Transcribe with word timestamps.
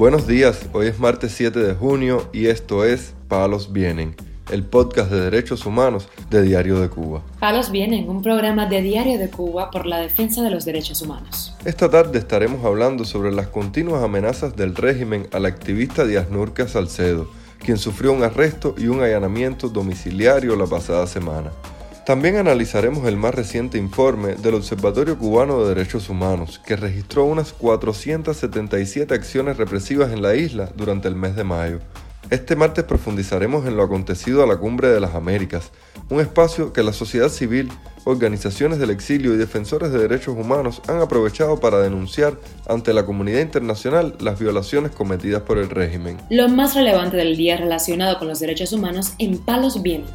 Buenos 0.00 0.26
días, 0.26 0.66
hoy 0.72 0.86
es 0.86 0.98
martes 0.98 1.34
7 1.36 1.58
de 1.58 1.74
junio 1.74 2.26
y 2.32 2.46
esto 2.46 2.86
es 2.86 3.12
Palos 3.28 3.70
Vienen, 3.70 4.16
el 4.50 4.64
podcast 4.64 5.10
de 5.10 5.20
derechos 5.20 5.66
humanos 5.66 6.08
de 6.30 6.40
Diario 6.40 6.80
de 6.80 6.88
Cuba. 6.88 7.20
Palos 7.38 7.70
Vienen, 7.70 8.08
un 8.08 8.22
programa 8.22 8.64
de 8.64 8.80
Diario 8.80 9.18
de 9.18 9.28
Cuba 9.28 9.70
por 9.70 9.84
la 9.84 9.98
defensa 9.98 10.42
de 10.42 10.48
los 10.48 10.64
derechos 10.64 11.02
humanos. 11.02 11.54
Esta 11.66 11.90
tarde 11.90 12.18
estaremos 12.18 12.64
hablando 12.64 13.04
sobre 13.04 13.30
las 13.30 13.48
continuas 13.48 14.02
amenazas 14.02 14.56
del 14.56 14.74
régimen 14.74 15.28
al 15.32 15.44
activista 15.44 16.06
Díaz 16.06 16.30
Nurca 16.30 16.66
Salcedo, 16.66 17.28
quien 17.58 17.76
sufrió 17.76 18.14
un 18.14 18.22
arresto 18.22 18.74
y 18.78 18.86
un 18.86 19.02
allanamiento 19.02 19.68
domiciliario 19.68 20.56
la 20.56 20.64
pasada 20.64 21.06
semana. 21.06 21.50
También 22.10 22.38
analizaremos 22.38 23.06
el 23.06 23.16
más 23.16 23.32
reciente 23.36 23.78
informe 23.78 24.34
del 24.34 24.54
Observatorio 24.54 25.16
Cubano 25.16 25.62
de 25.62 25.68
Derechos 25.76 26.08
Humanos, 26.08 26.60
que 26.66 26.74
registró 26.74 27.24
unas 27.24 27.52
477 27.52 29.14
acciones 29.14 29.56
represivas 29.58 30.12
en 30.12 30.20
la 30.20 30.34
isla 30.34 30.72
durante 30.74 31.06
el 31.06 31.14
mes 31.14 31.36
de 31.36 31.44
mayo. 31.44 31.78
Este 32.28 32.56
martes 32.56 32.82
profundizaremos 32.82 33.64
en 33.64 33.76
lo 33.76 33.84
acontecido 33.84 34.42
a 34.42 34.48
la 34.48 34.56
Cumbre 34.56 34.88
de 34.88 34.98
las 34.98 35.14
Américas, 35.14 35.70
un 36.08 36.18
espacio 36.18 36.72
que 36.72 36.82
la 36.82 36.92
sociedad 36.92 37.28
civil, 37.28 37.70
organizaciones 38.04 38.80
del 38.80 38.90
exilio 38.90 39.32
y 39.32 39.36
defensores 39.36 39.92
de 39.92 40.00
derechos 40.00 40.36
humanos 40.36 40.82
han 40.88 41.00
aprovechado 41.00 41.60
para 41.60 41.78
denunciar 41.78 42.36
ante 42.68 42.92
la 42.92 43.06
comunidad 43.06 43.38
internacional 43.38 44.16
las 44.18 44.36
violaciones 44.36 44.90
cometidas 44.90 45.42
por 45.42 45.58
el 45.58 45.70
régimen. 45.70 46.18
Lo 46.28 46.48
más 46.48 46.74
relevante 46.74 47.16
del 47.16 47.36
día 47.36 47.56
relacionado 47.56 48.18
con 48.18 48.26
los 48.26 48.40
derechos 48.40 48.72
humanos 48.72 49.12
en 49.18 49.38
Palos 49.38 49.80
Vientos. 49.80 50.12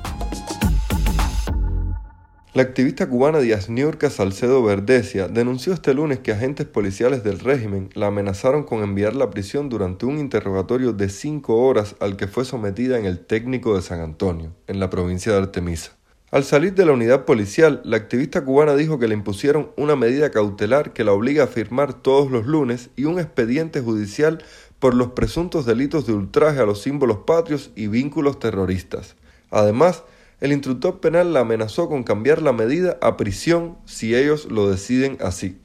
La 2.55 2.61
activista 2.61 3.09
cubana 3.09 3.39
Díaz 3.39 3.69
Niurka 3.69 4.09
Salcedo 4.09 4.63
Verdesia 4.63 5.27
denunció 5.27 5.73
este 5.73 5.93
lunes 5.93 6.19
que 6.19 6.31
agentes 6.31 6.65
policiales 6.65 7.21
del 7.21 7.39
régimen 7.39 7.89
la 7.95 8.07
amenazaron 8.07 8.63
con 8.63 8.81
enviarla 8.81 9.25
a 9.25 9.29
prisión 9.29 9.67
durante 9.67 10.05
un 10.05 10.19
interrogatorio 10.19 10.93
de 10.93 11.09
cinco 11.09 11.57
horas 11.57 11.97
al 11.99 12.15
que 12.15 12.29
fue 12.29 12.45
sometida 12.45 12.97
en 12.97 13.03
el 13.03 13.19
técnico 13.19 13.75
de 13.75 13.81
San 13.81 13.99
Antonio, 13.99 14.53
en 14.67 14.79
la 14.79 14.89
provincia 14.89 15.33
de 15.33 15.39
Artemisa. 15.39 15.97
Al 16.31 16.45
salir 16.45 16.73
de 16.75 16.85
la 16.85 16.93
unidad 16.93 17.25
policial, 17.25 17.81
la 17.83 17.97
activista 17.97 18.45
cubana 18.45 18.77
dijo 18.77 18.99
que 18.99 19.09
le 19.09 19.15
impusieron 19.15 19.71
una 19.75 19.97
medida 19.97 20.31
cautelar 20.31 20.93
que 20.93 21.03
la 21.03 21.11
obliga 21.11 21.43
a 21.43 21.47
firmar 21.47 21.93
todos 21.93 22.31
los 22.31 22.45
lunes 22.45 22.89
y 22.95 23.03
un 23.03 23.19
expediente 23.19 23.81
judicial 23.81 24.41
por 24.79 24.93
los 24.93 25.09
presuntos 25.09 25.65
delitos 25.65 26.07
de 26.07 26.13
ultraje 26.13 26.61
a 26.61 26.65
los 26.65 26.81
símbolos 26.81 27.17
patrios 27.27 27.71
y 27.75 27.87
vínculos 27.87 28.39
terroristas. 28.39 29.17
Además, 29.51 30.05
el 30.41 30.51
instructor 30.51 30.99
penal 30.99 31.33
la 31.33 31.41
amenazó 31.41 31.87
con 31.87 32.03
cambiar 32.03 32.41
la 32.41 32.53
medida 32.53 32.97
a 33.01 33.17
prisión 33.17 33.77
si 33.85 34.15
ellos 34.15 34.51
lo 34.51 34.69
deciden 34.69 35.17
así. 35.21 35.59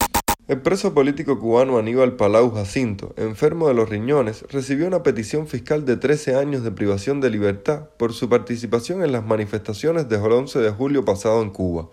El 0.50 0.62
preso 0.62 0.94
político 0.94 1.38
cubano 1.38 1.78
Aníbal 1.78 2.16
Palau 2.16 2.52
Jacinto, 2.52 3.14
enfermo 3.16 3.68
de 3.68 3.74
los 3.74 3.88
riñones, 3.88 4.44
recibió 4.50 4.88
una 4.88 5.04
petición 5.04 5.46
fiscal 5.46 5.84
de 5.84 5.96
13 5.96 6.34
años 6.34 6.64
de 6.64 6.72
privación 6.72 7.20
de 7.20 7.30
libertad 7.30 7.88
por 7.96 8.12
su 8.12 8.28
participación 8.28 9.04
en 9.04 9.12
las 9.12 9.24
manifestaciones 9.24 10.08
del 10.08 10.20
11 10.20 10.58
de 10.58 10.70
julio 10.70 11.04
pasado 11.04 11.40
en 11.42 11.50
Cuba, 11.50 11.88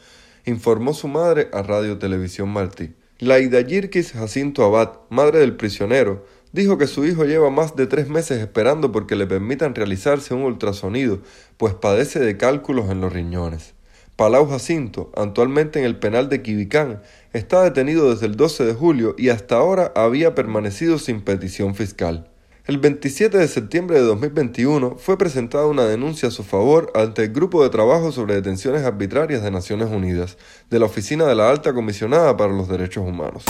informó 0.46 0.96
su 0.96 1.08
madre 1.08 1.50
a 1.54 1.62
Radio 1.62 2.00
Televisión 2.00 2.50
Martí. 2.50 2.96
Laida 3.20 3.62
Yirkis 3.62 4.14
Jacinto 4.14 4.64
Abad, 4.64 5.02
madre 5.10 5.40
del 5.40 5.56
prisionero, 5.56 6.26
dijo 6.58 6.78
que 6.78 6.88
su 6.88 7.06
hijo 7.06 7.24
lleva 7.24 7.50
más 7.50 7.76
de 7.76 7.88
tres 7.88 8.10
meses 8.10 8.40
esperando 8.40 8.92
porque 8.92 9.16
le 9.16 9.28
permitan 9.28 9.76
realizarse 9.76 10.34
un 10.34 10.42
ultrasonido, 10.42 11.20
pues 11.56 11.74
padece 11.76 12.20
de 12.20 12.36
cálculos 12.36 12.90
en 12.90 13.00
los 13.00 13.14
riñones. 13.14 13.76
Palau 14.16 14.50
Jacinto, 14.50 15.12
actualmente 15.16 15.78
en 15.78 15.86
el 15.86 16.00
penal 16.00 16.28
de 16.28 16.42
Quibicán, 16.42 17.04
está 17.34 17.62
detenido 17.62 18.10
desde 18.10 18.26
el 18.26 18.36
12 18.36 18.66
de 18.66 18.74
julio 18.74 19.14
y 19.18 19.30
hasta 19.30 19.56
ahora 19.56 19.94
había 19.96 20.34
permanecido 20.34 20.98
sin 20.98 21.22
petición 21.22 21.76
fiscal. 21.76 22.28
El 22.66 22.80
27 22.80 23.38
de 23.38 23.48
septiembre 23.48 23.98
de 23.98 24.06
2021 24.06 24.98
fue 24.98 25.18
presentada 25.18 25.68
una 25.68 25.86
denuncia 25.86 26.30
a 26.30 26.32
su 26.32 26.44
favor 26.44 26.92
ante 26.96 27.24
el 27.24 27.32
Grupo 27.32 27.64
de 27.64 27.70
Trabajo 27.70 28.12
sobre 28.12 28.36
Detenciones 28.36 28.84
Arbitrarias 28.84 29.44
de 29.44 29.52
Naciones 29.52 29.90
Unidas, 29.90 30.38
de 30.70 30.80
la 30.80 30.88
Oficina 30.88 31.26
de 31.26 31.36
la 31.36 31.50
Alta 31.50 31.74
Comisionada 31.74 32.36
para 32.36 32.52
los 32.52 32.68
Derechos 32.68 33.06
Humanos. 33.08 33.46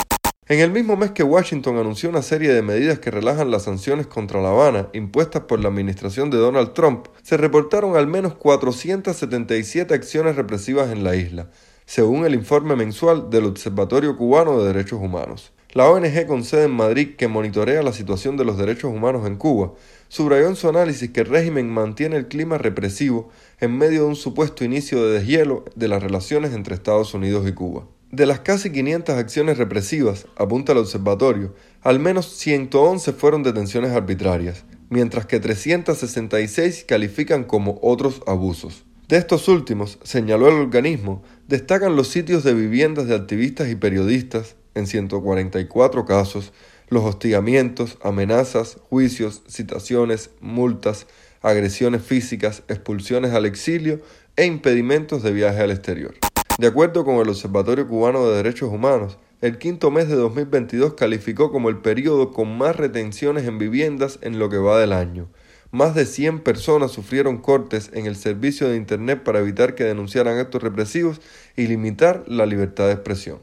En 0.49 0.61
el 0.61 0.71
mismo 0.71 0.95
mes 0.95 1.11
que 1.11 1.23
Washington 1.23 1.75
anunció 1.75 2.07
una 2.07 2.21
serie 2.21 2.53
de 2.53 2.61
medidas 2.61 2.99
que 2.99 3.11
relajan 3.11 3.51
las 3.51 3.63
sanciones 3.63 4.07
contra 4.07 4.41
La 4.41 4.51
Habana 4.51 4.87
impuestas 4.93 5.41
por 5.41 5.59
la 5.59 5.67
administración 5.67 6.29
de 6.29 6.37
Donald 6.37 6.71
Trump, 6.71 7.07
se 7.21 7.35
reportaron 7.35 7.97
al 7.97 8.07
menos 8.07 8.33
477 8.35 9.93
acciones 9.93 10.37
represivas 10.37 10.89
en 10.89 11.03
la 11.03 11.17
isla, 11.17 11.49
según 11.85 12.25
el 12.25 12.33
informe 12.33 12.77
mensual 12.77 13.29
del 13.29 13.43
Observatorio 13.43 14.15
Cubano 14.15 14.57
de 14.61 14.67
Derechos 14.67 15.01
Humanos. 15.01 15.51
La 15.73 15.89
ONG 15.89 16.25
con 16.27 16.45
sede 16.45 16.63
en 16.63 16.71
Madrid, 16.71 17.17
que 17.17 17.27
monitorea 17.27 17.83
la 17.83 17.91
situación 17.91 18.37
de 18.37 18.45
los 18.45 18.57
derechos 18.57 18.89
humanos 18.89 19.27
en 19.27 19.35
Cuba, 19.35 19.73
subrayó 20.07 20.47
en 20.47 20.55
su 20.55 20.69
análisis 20.69 21.11
que 21.11 21.19
el 21.19 21.27
régimen 21.27 21.69
mantiene 21.69 22.15
el 22.15 22.29
clima 22.29 22.57
represivo 22.57 23.27
en 23.59 23.77
medio 23.77 24.03
de 24.03 24.07
un 24.07 24.15
supuesto 24.15 24.63
inicio 24.63 25.05
de 25.05 25.19
deshielo 25.19 25.65
de 25.75 25.89
las 25.89 26.01
relaciones 26.01 26.53
entre 26.53 26.73
Estados 26.73 27.13
Unidos 27.13 27.45
y 27.49 27.51
Cuba. 27.51 27.83
De 28.11 28.25
las 28.25 28.39
casi 28.39 28.71
500 28.71 29.17
acciones 29.17 29.57
represivas, 29.57 30.27
apunta 30.37 30.71
el 30.71 30.77
observatorio, 30.77 31.53
al 31.81 31.99
menos 31.99 32.25
111 32.37 33.11
fueron 33.11 33.43
detenciones 33.43 33.91
arbitrarias, 33.91 34.63
mientras 34.89 35.25
que 35.25 35.41
366 35.41 36.85
califican 36.87 37.43
como 37.43 37.79
otros 37.81 38.21
abusos. 38.25 38.85
De 39.09 39.17
estos 39.17 39.49
últimos, 39.49 39.99
señaló 40.03 40.47
el 40.47 40.55
organismo, 40.55 41.21
destacan 41.49 41.97
los 41.97 42.07
sitios 42.07 42.45
de 42.45 42.53
viviendas 42.53 43.07
de 43.07 43.15
activistas 43.15 43.67
y 43.69 43.75
periodistas, 43.75 44.55
en 44.73 44.87
144 44.87 46.05
casos, 46.05 46.53
los 46.87 47.03
hostigamientos, 47.03 47.97
amenazas, 48.01 48.77
juicios, 48.89 49.43
citaciones, 49.49 50.29
multas, 50.39 51.07
agresiones 51.41 52.03
físicas, 52.03 52.63
expulsiones 52.69 53.33
al 53.33 53.45
exilio 53.45 53.99
e 54.37 54.45
impedimentos 54.45 55.23
de 55.23 55.31
viaje 55.33 55.61
al 55.61 55.71
exterior. 55.71 56.15
De 56.57 56.65
acuerdo 56.65 57.05
con 57.05 57.17
el 57.17 57.29
Observatorio 57.29 57.87
Cubano 57.87 58.27
de 58.27 58.37
Derechos 58.37 58.71
Humanos, 58.73 59.19
el 59.41 59.59
quinto 59.59 59.91
mes 59.91 60.07
de 60.07 60.15
2022 60.15 60.95
calificó 60.95 61.51
como 61.51 61.69
el 61.69 61.77
periodo 61.77 62.31
con 62.31 62.57
más 62.57 62.75
retenciones 62.75 63.45
en 63.45 63.59
viviendas 63.59 64.17
en 64.23 64.39
lo 64.39 64.49
que 64.49 64.57
va 64.57 64.79
del 64.79 64.91
año. 64.91 65.27
Más 65.69 65.93
de 65.93 66.07
100 66.07 66.39
personas 66.39 66.91
sufrieron 66.91 67.37
cortes 67.37 67.91
en 67.93 68.07
el 68.07 68.15
servicio 68.15 68.67
de 68.69 68.75
Internet 68.75 69.21
para 69.23 69.37
evitar 69.37 69.75
que 69.75 69.83
denunciaran 69.83 70.39
actos 70.39 70.63
represivos 70.63 71.21
y 71.55 71.67
limitar 71.67 72.23
la 72.25 72.47
libertad 72.47 72.87
de 72.87 72.93
expresión. 72.93 73.37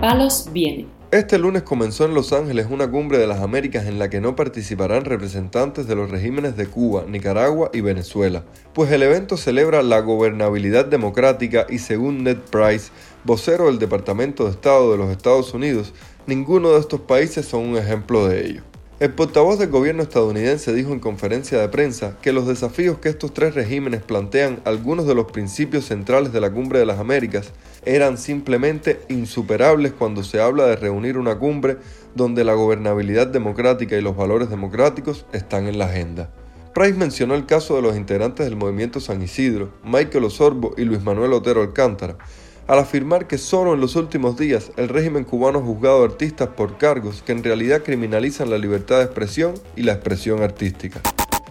Palos 0.00 0.48
viene. 0.52 0.93
Este 1.14 1.38
lunes 1.38 1.62
comenzó 1.62 2.06
en 2.06 2.12
Los 2.12 2.32
Ángeles 2.32 2.66
una 2.68 2.90
cumbre 2.90 3.18
de 3.18 3.28
las 3.28 3.38
Américas 3.38 3.86
en 3.86 4.00
la 4.00 4.10
que 4.10 4.20
no 4.20 4.34
participarán 4.34 5.04
representantes 5.04 5.86
de 5.86 5.94
los 5.94 6.10
regímenes 6.10 6.56
de 6.56 6.66
Cuba, 6.66 7.04
Nicaragua 7.06 7.70
y 7.72 7.82
Venezuela, 7.82 8.42
pues 8.72 8.90
el 8.90 9.04
evento 9.04 9.36
celebra 9.36 9.84
la 9.84 10.00
gobernabilidad 10.00 10.86
democrática 10.86 11.68
y 11.70 11.78
según 11.78 12.24
Ned 12.24 12.38
Price, 12.50 12.90
vocero 13.22 13.66
del 13.66 13.78
Departamento 13.78 14.46
de 14.46 14.50
Estado 14.50 14.90
de 14.90 14.98
los 14.98 15.10
Estados 15.10 15.54
Unidos, 15.54 15.94
ninguno 16.26 16.70
de 16.70 16.80
estos 16.80 17.02
países 17.02 17.46
son 17.46 17.60
un 17.60 17.76
ejemplo 17.76 18.26
de 18.26 18.46
ello. 18.48 18.73
El 19.04 19.12
portavoz 19.12 19.58
del 19.58 19.68
gobierno 19.68 20.02
estadounidense 20.02 20.72
dijo 20.72 20.94
en 20.94 20.98
conferencia 20.98 21.60
de 21.60 21.68
prensa 21.68 22.16
que 22.22 22.32
los 22.32 22.46
desafíos 22.46 23.00
que 23.00 23.10
estos 23.10 23.34
tres 23.34 23.54
regímenes 23.54 24.02
plantean, 24.02 24.62
algunos 24.64 25.06
de 25.06 25.14
los 25.14 25.30
principios 25.30 25.84
centrales 25.84 26.32
de 26.32 26.40
la 26.40 26.50
Cumbre 26.50 26.78
de 26.78 26.86
las 26.86 26.98
Américas, 26.98 27.52
eran 27.84 28.16
simplemente 28.16 29.02
insuperables 29.10 29.92
cuando 29.92 30.24
se 30.24 30.40
habla 30.40 30.64
de 30.64 30.76
reunir 30.76 31.18
una 31.18 31.38
cumbre 31.38 31.76
donde 32.14 32.44
la 32.44 32.54
gobernabilidad 32.54 33.26
democrática 33.26 33.94
y 33.94 34.00
los 34.00 34.16
valores 34.16 34.48
democráticos 34.48 35.26
están 35.34 35.66
en 35.66 35.76
la 35.76 35.84
agenda. 35.84 36.30
Price 36.72 36.94
mencionó 36.94 37.34
el 37.34 37.44
caso 37.44 37.76
de 37.76 37.82
los 37.82 37.98
integrantes 37.98 38.46
del 38.46 38.56
movimiento 38.56 39.00
San 39.00 39.20
Isidro, 39.20 39.68
Michael 39.84 40.24
Osorbo 40.24 40.72
y 40.78 40.84
Luis 40.84 41.02
Manuel 41.02 41.34
Otero 41.34 41.60
Alcántara, 41.60 42.16
al 42.66 42.78
afirmar 42.78 43.26
que 43.26 43.38
solo 43.38 43.74
en 43.74 43.80
los 43.80 43.96
últimos 43.96 44.36
días 44.36 44.72
el 44.76 44.88
régimen 44.88 45.24
cubano 45.24 45.58
ha 45.58 45.62
juzgado 45.62 46.02
a 46.02 46.06
artistas 46.06 46.48
por 46.48 46.78
cargos 46.78 47.22
que 47.22 47.32
en 47.32 47.44
realidad 47.44 47.82
criminalizan 47.82 48.50
la 48.50 48.58
libertad 48.58 48.98
de 48.98 49.04
expresión 49.04 49.54
y 49.76 49.82
la 49.82 49.92
expresión 49.92 50.42
artística. 50.42 51.00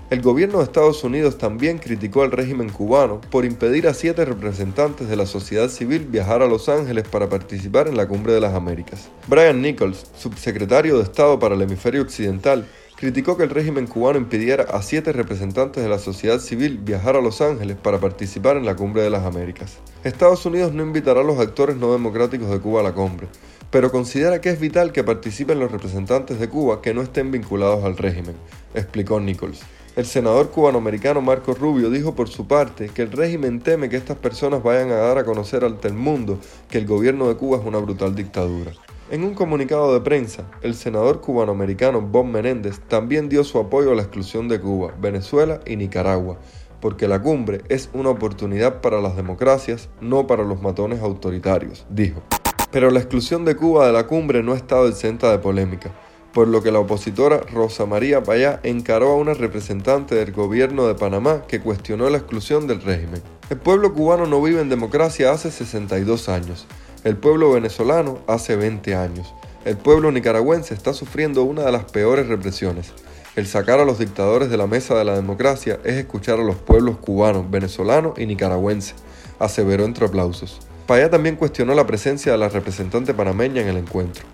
El 0.10 0.22
gobierno 0.22 0.60
de 0.60 0.66
Estados 0.66 1.04
Unidos 1.04 1.40
también 1.40 1.80
criticó 1.80 2.22
al 2.22 2.32
régimen 2.32 2.70
cubano 2.70 3.20
por 3.32 3.46
impedir 3.46 3.88
a 3.88 3.96
siete 3.96 4.26
representantes 4.26 5.08
de 5.08 5.16
la 5.16 5.26
sociedad 5.26 5.70
civil 5.70 6.06
viajar 6.06 6.44
a 6.44 6.48
Los 6.48 6.70
Ángeles 6.70 7.08
para 7.08 7.30
participar 7.30 7.88
en 7.88 7.98
la 7.98 8.08
Cumbre 8.08 8.34
de 8.34 8.40
las 8.40 8.54
Américas. 8.54 9.10
Brian 9.28 9.62
Nichols, 9.62 10.06
subsecretario 10.16 10.98
de 10.98 11.04
Estado 11.04 11.40
para 11.40 11.56
el 11.56 11.64
Hemisferio 11.64 12.04
Occidental, 12.04 12.68
criticó 13.04 13.36
que 13.36 13.44
el 13.44 13.50
régimen 13.50 13.86
cubano 13.86 14.18
impidiera 14.18 14.64
a 14.64 14.82
siete 14.82 15.12
representantes 15.12 15.84
de 15.84 15.90
la 15.90 16.00
sociedad 16.00 16.40
civil 16.40 16.78
viajar 16.78 17.18
a 17.18 17.22
Los 17.22 17.42
Ángeles 17.42 17.76
para 17.76 18.00
participar 18.00 18.56
en 18.56 18.66
la 18.66 18.78
Cumbre 18.78 19.02
de 19.02 19.10
las 19.10 19.26
Américas. 19.26 19.80
Estados 20.06 20.46
Unidos 20.46 20.72
no 20.72 20.84
invitará 20.84 21.20
a 21.20 21.24
los 21.26 21.38
actores 21.38 21.76
no 21.76 21.92
democráticos 21.92 22.50
de 22.50 22.62
Cuba 22.62 22.80
a 22.80 22.84
la 22.84 22.94
cumbre, 22.94 23.28
pero 23.70 23.92
considera 23.92 24.40
que 24.40 24.52
es 24.52 24.58
vital 24.58 24.94
que 24.94 25.04
participen 25.04 25.60
los 25.60 25.70
representantes 25.70 26.40
de 26.40 26.48
Cuba 26.48 26.82
que 26.82 26.94
no 26.94 27.02
estén 27.02 27.30
vinculados 27.30 27.84
al 27.84 27.98
régimen, 27.98 28.38
explicó 28.74 29.20
Nichols. 29.20 29.60
El 29.98 30.06
senador 30.06 30.52
cubanoamericano 30.52 31.22
Marco 31.22 31.54
Rubio 31.54 31.90
dijo 31.90 32.16
por 32.16 32.30
su 32.30 32.48
parte 32.48 32.88
que 32.88 33.02
el 33.02 33.12
régimen 33.12 33.60
teme 33.60 33.90
que 33.90 33.98
estas 33.98 34.16
personas 34.16 34.64
vayan 34.64 34.92
a 34.92 34.96
dar 34.96 35.18
a 35.18 35.26
conocer 35.26 35.66
ante 35.66 35.90
el 35.90 35.94
mundo 35.94 36.40
que 36.70 36.78
el 36.78 36.88
gobierno 36.88 37.28
de 37.28 37.36
Cuba 37.36 37.58
es 37.58 37.66
una 37.66 37.80
brutal 37.80 38.16
dictadura. 38.16 38.72
En 39.12 39.24
un 39.26 39.34
comunicado 39.34 39.94
de 39.94 40.00
prensa, 40.00 40.46
el 40.62 40.76
senador 40.76 41.20
cubanoamericano 41.20 42.00
Bob 42.02 42.26
Menéndez 42.26 42.80
también 42.88 43.28
dio 43.28 43.44
su 43.44 43.60
apoyo 43.60 43.92
a 43.92 43.96
la 43.96 44.04
exclusión 44.04 44.48
de 44.48 44.62
Cuba, 44.62 44.94
Venezuela 44.98 45.60
y 45.66 45.76
Nicaragua, 45.76 46.38
porque 46.80 47.10
la 47.10 47.22
cumbre 47.22 47.62
es 47.68 47.90
una 47.94 48.10
oportunidad 48.10 48.80
para 48.80 49.02
las 49.02 49.18
democracias, 49.18 49.90
no 50.00 50.26
para 50.26 50.44
los 50.44 50.62
matones 50.62 51.02
autoritarios, 51.02 51.86
dijo. 51.90 52.24
Pero 52.72 52.92
la 52.92 53.02
exclusión 53.02 53.44
de 53.44 53.58
Cuba 53.58 53.86
de 53.86 53.94
la 53.94 54.08
cumbre 54.08 54.42
no 54.42 54.54
ha 54.54 54.58
estado 54.58 54.88
exenta 54.88 55.30
de 55.32 55.40
polémica, 55.40 55.92
por 56.32 56.48
lo 56.48 56.64
que 56.64 56.72
la 56.72 56.80
opositora 56.80 57.42
Rosa 57.54 57.86
María 57.86 58.24
Payá 58.24 58.62
encaró 58.64 59.12
a 59.12 59.18
una 59.18 59.34
representante 59.34 60.16
del 60.16 60.32
gobierno 60.32 60.88
de 60.88 60.96
Panamá 60.96 61.44
que 61.48 61.60
cuestionó 61.60 62.10
la 62.10 62.20
exclusión 62.20 62.68
del 62.68 62.82
régimen. 62.82 63.22
El 63.50 63.58
pueblo 63.58 63.94
cubano 63.94 64.26
no 64.26 64.42
vive 64.42 64.62
en 64.62 64.70
democracia 64.70 65.32
hace 65.34 65.52
62 65.52 66.30
años, 66.30 66.66
el 67.04 67.18
pueblo 67.18 67.52
venezolano 67.52 68.20
hace 68.28 68.56
20 68.56 68.96
años, 68.96 69.34
el 69.66 69.78
pueblo 69.78 70.12
nicaragüense 70.12 70.74
está 70.74 70.94
sufriendo 70.94 71.44
una 71.44 71.64
de 71.64 71.72
las 71.72 71.86
peores 71.86 72.28
represiones. 72.28 72.92
El 73.36 73.48
sacar 73.48 73.80
a 73.80 73.86
los 73.86 74.00
dictadores 74.00 74.50
de 74.50 74.58
la 74.58 74.68
mesa 74.68 74.96
de 74.96 75.06
la 75.06 75.16
democracia 75.16 75.80
es 75.84 75.96
escuchar 75.96 76.40
a 76.40 76.44
los 76.44 76.58
pueblos 76.58 76.98
cubanos, 76.98 77.50
venezolanos 77.50 78.20
y 78.20 78.26
nicaragüense, 78.26 78.94
aseveró 79.40 79.86
entre 79.86 80.06
aplausos. 80.06 80.60
Payá 80.86 81.10
también 81.10 81.38
cuestionó 81.38 81.74
la 81.76 81.88
presencia 81.88 82.34
de 82.34 82.38
la 82.38 82.50
representante 82.50 83.14
panameña 83.14 83.62
en 83.62 83.70
el 83.70 83.78
encuentro. 83.78 84.26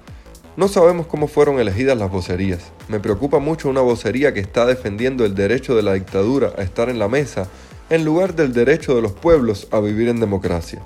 No 0.58 0.68
sabemos 0.68 1.08
cómo 1.08 1.28
fueron 1.28 1.60
elegidas 1.60 1.98
las 1.98 2.12
vocerías. 2.12 2.72
Me 2.88 3.00
preocupa 3.00 3.40
mucho 3.40 3.70
una 3.70 3.82
vocería 3.82 4.34
que 4.34 4.40
está 4.40 4.66
defendiendo 4.66 5.26
el 5.26 5.36
derecho 5.36 5.76
de 5.76 5.84
la 5.84 5.94
dictadura 5.94 6.54
a 6.58 6.64
estar 6.64 6.90
en 6.90 7.00
la 7.00 7.08
mesa 7.08 7.48
en 7.90 8.04
lugar 8.04 8.36
del 8.36 8.52
derecho 8.52 8.96
de 8.96 9.02
los 9.02 9.14
pueblos 9.14 9.68
a 9.72 9.80
vivir 9.80 10.10
en 10.10 10.20
democracia, 10.20 10.82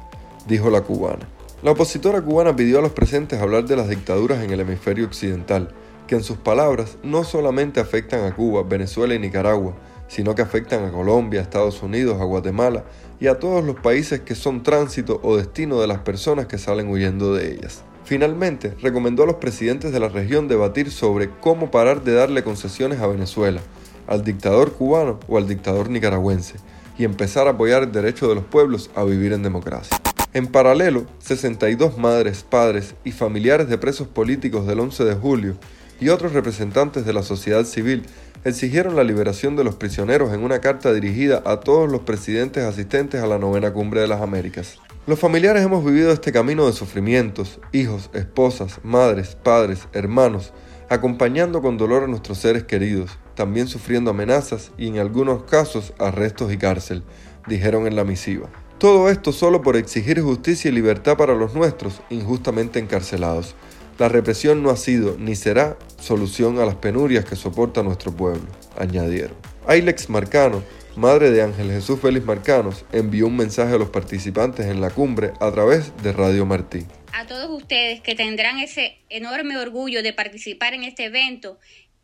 dijo 0.48 0.70
la 0.70 0.82
cubana. 0.82 1.28
La 1.64 1.72
opositora 1.72 2.22
cubana 2.22 2.54
pidió 2.54 2.80
a 2.80 2.82
los 2.82 2.92
presentes 2.92 3.42
hablar 3.42 3.64
de 3.64 3.78
las 3.78 3.88
dictaduras 3.88 4.44
en 4.44 4.52
el 4.52 4.60
hemisferio 4.60 5.06
occidental 5.06 5.70
que 6.08 6.16
en 6.16 6.22
sus 6.22 6.36
palabras 6.36 6.98
no 7.04 7.24
solamente 7.24 7.80
afectan 7.80 8.26
a 8.26 8.36
Cuba, 8.36 8.64
Venezuela 8.64 9.16
y 9.16 9.20
Nicaragua, 9.20 9.74
sino 10.10 10.36
que 10.36 10.42
afectan 10.42 10.84
a 10.84 10.92
Colombia, 10.92 11.40
Estados 11.40 11.82
Unidos, 11.82 12.20
a 12.20 12.26
Guatemala 12.26 12.84
y 13.22 13.28
a 13.28 13.40
todos 13.40 13.64
los 13.64 13.78
países 13.78 14.20
que 14.20 14.36
son 14.36 14.62
tránsito 14.62 15.22
o 15.24 15.38
destino 15.38 15.80
de 15.80 15.88
las 15.88 16.00
personas 16.00 16.48
que 16.48 16.58
salen 16.58 16.90
huyendo 16.90 17.34
de 17.34 17.54
ellas. 17.54 17.82
Finalmente, 18.04 18.74
recomendó 18.82 19.24
a 19.24 19.28
los 19.28 19.36
presidentes 19.36 19.94
de 19.94 20.02
la 20.02 20.10
región 20.10 20.50
debatir 20.50 20.92
sobre 20.92 21.30
cómo 21.30 21.72
parar 21.72 22.04
de 22.04 22.12
darle 22.12 22.44
concesiones 22.44 23.00
a 23.00 23.08
Venezuela, 23.08 23.62
al 24.08 24.26
dictador 24.26 24.74
cubano 24.74 25.18
o 25.30 25.38
al 25.38 25.48
dictador 25.48 25.90
nicaragüense, 25.90 26.56
y 26.98 27.06
empezar 27.06 27.48
a 27.48 27.52
apoyar 27.52 27.84
el 27.84 27.94
derecho 27.94 28.28
de 28.28 28.36
los 28.36 28.44
pueblos 28.44 28.92
a 28.96 29.06
vivir 29.06 29.32
en 29.32 29.44
democracia. 29.44 30.03
En 30.36 30.48
paralelo, 30.48 31.06
62 31.20 32.00
madres, 32.00 32.44
padres 32.44 32.96
y 33.04 33.12
familiares 33.12 33.70
de 33.70 33.78
presos 33.78 34.08
políticos 34.08 34.66
del 34.66 34.80
11 34.80 35.06
de 35.06 35.14
julio 35.14 35.58
y 36.00 36.10
otros 36.10 36.34
representantes 36.34 37.06
de 37.06 37.14
la 37.14 37.22
sociedad 37.22 37.66
civil 37.66 38.08
exigieron 38.44 38.96
la 38.96 39.04
liberación 39.04 39.56
de 39.56 39.64
los 39.64 39.76
prisioneros 39.76 40.34
en 40.34 40.42
una 40.44 40.60
carta 40.60 40.92
dirigida 40.92 41.44
a 41.46 41.60
todos 41.60 41.88
los 41.88 42.02
presidentes 42.02 42.64
asistentes 42.64 43.22
a 43.22 43.28
la 43.28 43.38
novena 43.38 43.74
cumbre 43.74 44.02
de 44.02 44.08
las 44.08 44.22
Américas. 44.22 44.80
Los 45.06 45.20
familiares 45.20 45.64
hemos 45.64 45.86
vivido 45.86 46.12
este 46.12 46.32
camino 46.32 46.66
de 46.66 46.74
sufrimientos, 46.74 47.60
hijos, 47.72 48.10
esposas, 48.14 48.80
madres, 48.82 49.36
padres, 49.36 49.88
hermanos, 49.94 50.52
acompañando 50.90 51.62
con 51.62 51.78
dolor 51.78 52.06
a 52.06 52.08
nuestros 52.08 52.40
seres 52.40 52.64
queridos, 52.64 53.20
también 53.36 53.68
sufriendo 53.68 54.10
amenazas 54.10 54.72
y 54.80 54.88
en 54.88 54.98
algunos 54.98 55.44
casos 55.44 55.94
arrestos 56.00 56.52
y 56.52 56.58
cárcel, 56.58 57.04
dijeron 57.48 57.86
en 57.86 57.96
la 57.96 58.04
misiva. 58.04 58.50
Todo 58.84 59.10
esto 59.10 59.32
solo 59.32 59.62
por 59.62 59.78
exigir 59.78 60.20
justicia 60.20 60.68
y 60.68 60.74
libertad 60.74 61.16
para 61.16 61.36
los 61.36 61.54
nuestros 61.54 62.02
injustamente 62.10 62.80
encarcelados. 62.80 63.56
La 63.98 64.10
represión 64.10 64.62
no 64.62 64.72
ha 64.72 64.76
sido 64.76 65.16
ni 65.18 65.38
será 65.38 65.78
solución 66.02 66.60
a 66.60 66.66
las 66.66 66.76
penurias 66.76 67.24
que 67.24 67.38
soporta 67.38 67.82
nuestro 67.82 68.14
pueblo, 68.14 68.46
añadieron. 68.78 69.38
Ailex 69.68 70.10
Marcano, 70.10 70.66
madre 70.98 71.32
de 71.32 71.44
Ángel 71.44 71.72
Jesús 71.72 72.02
Félix 72.02 72.26
Marcanos, 72.26 72.84
envió 72.92 73.28
un 73.28 73.38
mensaje 73.38 73.74
a 73.74 73.78
los 73.78 73.90
participantes 73.90 74.66
en 74.66 74.82
la 74.82 74.90
cumbre 74.90 75.32
a 75.40 75.50
través 75.50 75.96
de 76.04 76.12
Radio 76.12 76.46
Martí. 76.46 76.86
A 77.14 77.26
todos 77.26 77.50
ustedes 77.52 78.02
que 78.02 78.16
tendrán 78.16 78.60
ese 78.60 78.98
enorme 79.08 79.56
orgullo 79.56 80.04
de 80.04 80.12
participar 80.12 80.74
en 80.74 80.84
este 80.84 81.06
evento, 81.06 81.58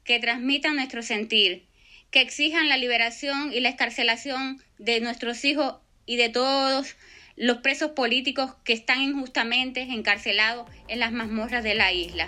que 0.05 0.19
transmitan 0.19 0.77
nuestro 0.77 1.03
sentir, 1.03 1.67
que 2.09 2.21
exijan 2.21 2.69
la 2.69 2.77
liberación 2.77 3.51
y 3.51 3.59
la 3.59 3.67
escarcelación 3.67 4.61
de 4.77 5.01
nuestros 5.01 5.43
hijos 5.43 5.75
y 6.09 6.17
de 6.17 6.29
todos 6.29 6.95
los 7.35 7.57
presos 7.57 7.91
políticos 7.91 8.55
que 8.63 8.73
están 8.73 8.99
injustamente 8.99 9.83
encarcelados 9.83 10.67
en 10.87 10.99
las 10.99 11.11
mazmorras 11.11 11.63
de 11.63 11.75
la 11.75 11.93
isla. 11.93 12.27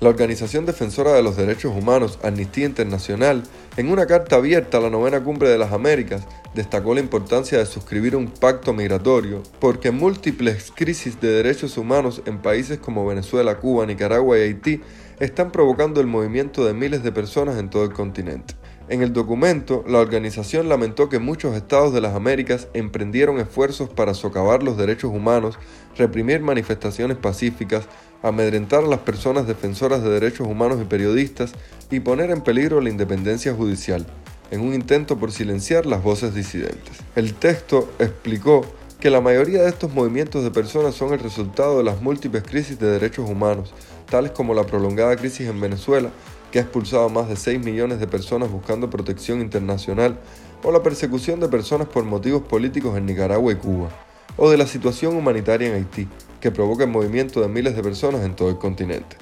La 0.00 0.08
Organización 0.08 0.66
Defensora 0.66 1.12
de 1.12 1.22
los 1.22 1.36
Derechos 1.36 1.72
Humanos, 1.76 2.18
Amnistía 2.24 2.66
Internacional, 2.66 3.44
en 3.76 3.92
una 3.92 4.06
carta 4.06 4.34
abierta 4.34 4.78
a 4.78 4.80
la 4.80 4.90
novena 4.90 5.22
cumbre 5.22 5.48
de 5.48 5.58
las 5.58 5.72
Américas, 5.72 6.26
destacó 6.56 6.92
la 6.92 7.00
importancia 7.00 7.56
de 7.56 7.66
suscribir 7.66 8.16
un 8.16 8.26
pacto 8.26 8.72
migratorio, 8.72 9.44
porque 9.60 9.92
múltiples 9.92 10.72
crisis 10.74 11.20
de 11.20 11.28
derechos 11.28 11.78
humanos 11.78 12.20
en 12.26 12.42
países 12.42 12.78
como 12.78 13.06
Venezuela, 13.06 13.58
Cuba, 13.58 13.86
Nicaragua 13.86 14.38
y 14.38 14.42
Haití 14.42 14.80
están 15.20 15.52
provocando 15.52 16.00
el 16.00 16.08
movimiento 16.08 16.66
de 16.66 16.74
miles 16.74 17.04
de 17.04 17.12
personas 17.12 17.58
en 17.58 17.70
todo 17.70 17.84
el 17.84 17.92
continente. 17.92 18.56
En 18.86 19.00
el 19.00 19.14
documento, 19.14 19.82
la 19.88 19.98
organización 19.98 20.68
lamentó 20.68 21.08
que 21.08 21.18
muchos 21.18 21.56
estados 21.56 21.94
de 21.94 22.02
las 22.02 22.14
Américas 22.14 22.68
emprendieron 22.74 23.40
esfuerzos 23.40 23.88
para 23.88 24.12
socavar 24.12 24.62
los 24.62 24.76
derechos 24.76 25.10
humanos, 25.10 25.58
reprimir 25.96 26.40
manifestaciones 26.40 27.16
pacíficas, 27.16 27.86
amedrentar 28.22 28.84
a 28.84 28.86
las 28.86 29.00
personas 29.00 29.46
defensoras 29.46 30.02
de 30.02 30.10
derechos 30.10 30.46
humanos 30.46 30.78
y 30.82 30.84
periodistas 30.84 31.52
y 31.90 32.00
poner 32.00 32.30
en 32.30 32.42
peligro 32.42 32.82
la 32.82 32.90
independencia 32.90 33.54
judicial, 33.54 34.06
en 34.50 34.60
un 34.60 34.74
intento 34.74 35.16
por 35.18 35.32
silenciar 35.32 35.86
las 35.86 36.02
voces 36.02 36.34
disidentes. 36.34 36.98
El 37.16 37.32
texto 37.32 37.90
explicó 37.98 38.66
que 39.00 39.08
la 39.08 39.22
mayoría 39.22 39.62
de 39.62 39.68
estos 39.68 39.92
movimientos 39.92 40.44
de 40.44 40.50
personas 40.50 40.94
son 40.94 41.14
el 41.14 41.20
resultado 41.20 41.78
de 41.78 41.84
las 41.84 42.02
múltiples 42.02 42.42
crisis 42.42 42.78
de 42.78 42.86
derechos 42.86 43.28
humanos, 43.30 43.72
tales 44.10 44.32
como 44.32 44.54
la 44.54 44.64
prolongada 44.64 45.16
crisis 45.16 45.48
en 45.48 45.60
Venezuela, 45.60 46.10
que 46.54 46.60
ha 46.60 46.62
expulsado 46.62 47.06
a 47.06 47.08
más 47.08 47.28
de 47.28 47.34
6 47.34 47.64
millones 47.64 47.98
de 47.98 48.06
personas 48.06 48.48
buscando 48.48 48.88
protección 48.88 49.40
internacional, 49.40 50.20
o 50.62 50.70
la 50.70 50.84
persecución 50.84 51.40
de 51.40 51.48
personas 51.48 51.88
por 51.88 52.04
motivos 52.04 52.42
políticos 52.42 52.96
en 52.96 53.06
Nicaragua 53.06 53.52
y 53.52 53.56
Cuba, 53.56 53.88
o 54.36 54.48
de 54.48 54.56
la 54.56 54.68
situación 54.68 55.16
humanitaria 55.16 55.66
en 55.66 55.74
Haití, 55.74 56.06
que 56.40 56.52
provoca 56.52 56.84
el 56.84 56.90
movimiento 56.90 57.40
de 57.40 57.48
miles 57.48 57.74
de 57.74 57.82
personas 57.82 58.24
en 58.24 58.36
todo 58.36 58.50
el 58.50 58.58
continente. 58.58 59.16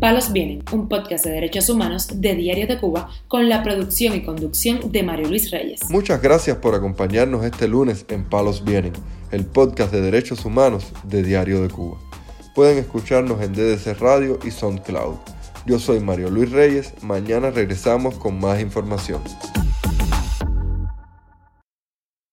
Palos 0.00 0.30
Vienen, 0.34 0.62
un 0.70 0.86
podcast 0.86 1.24
de 1.24 1.30
derechos 1.30 1.70
humanos 1.70 2.20
de 2.20 2.34
Diario 2.34 2.66
de 2.66 2.78
Cuba 2.78 3.08
con 3.26 3.48
la 3.48 3.62
producción 3.62 4.14
y 4.14 4.22
conducción 4.22 4.92
de 4.92 5.02
Mario 5.02 5.30
Luis 5.30 5.50
Reyes. 5.50 5.80
Muchas 5.88 6.20
gracias 6.20 6.58
por 6.58 6.74
acompañarnos 6.74 7.42
este 7.42 7.68
lunes 7.68 8.04
en 8.10 8.24
Palos 8.24 8.62
Vienen, 8.62 8.92
el 9.30 9.46
podcast 9.46 9.90
de 9.90 10.02
derechos 10.02 10.44
humanos 10.44 10.92
de 11.04 11.22
Diario 11.22 11.62
de 11.62 11.70
Cuba. 11.70 11.96
Pueden 12.54 12.78
escucharnos 12.78 13.42
en 13.42 13.52
DDC 13.52 13.98
Radio 13.98 14.38
y 14.44 14.52
SoundCloud. 14.52 15.16
Yo 15.66 15.80
soy 15.80 15.98
Mario 15.98 16.30
Luis 16.30 16.52
Reyes, 16.52 16.94
mañana 17.02 17.50
regresamos 17.50 18.14
con 18.16 18.38
más 18.38 18.60
información. 18.60 19.20